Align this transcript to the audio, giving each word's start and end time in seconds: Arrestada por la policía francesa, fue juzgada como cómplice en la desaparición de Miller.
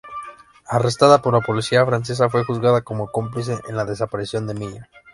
Arrestada 0.65 1.21
por 1.21 1.31
la 1.35 1.41
policía 1.41 1.85
francesa, 1.85 2.27
fue 2.27 2.43
juzgada 2.43 2.81
como 2.81 3.11
cómplice 3.11 3.59
en 3.69 3.75
la 3.77 3.85
desaparición 3.85 4.47
de 4.47 4.55
Miller. 4.55 4.89